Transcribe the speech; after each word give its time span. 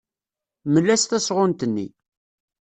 Mel-as 0.71 1.03
tasɣunt-nni. 1.05 1.87